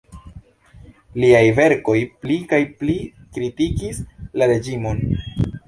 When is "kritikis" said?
3.37-4.03